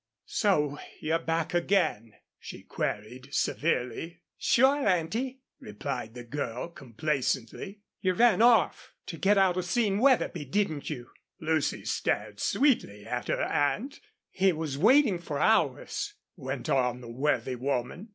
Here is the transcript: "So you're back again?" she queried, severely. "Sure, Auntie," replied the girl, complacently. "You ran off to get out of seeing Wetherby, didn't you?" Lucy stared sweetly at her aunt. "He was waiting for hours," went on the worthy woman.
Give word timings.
"So 0.25 0.79
you're 0.99 1.19
back 1.19 1.53
again?" 1.53 2.13
she 2.39 2.63
queried, 2.63 3.29
severely. 3.31 4.21
"Sure, 4.35 4.87
Auntie," 4.87 5.43
replied 5.59 6.15
the 6.15 6.23
girl, 6.23 6.69
complacently. 6.69 7.81
"You 7.99 8.15
ran 8.15 8.41
off 8.41 8.95
to 9.05 9.17
get 9.19 9.37
out 9.37 9.57
of 9.57 9.65
seeing 9.65 9.99
Wetherby, 9.99 10.45
didn't 10.45 10.89
you?" 10.89 11.11
Lucy 11.39 11.85
stared 11.85 12.39
sweetly 12.39 13.05
at 13.05 13.27
her 13.27 13.43
aunt. 13.43 13.99
"He 14.31 14.51
was 14.53 14.75
waiting 14.75 15.19
for 15.19 15.37
hours," 15.37 16.15
went 16.35 16.67
on 16.67 17.01
the 17.01 17.07
worthy 17.07 17.55
woman. 17.55 18.09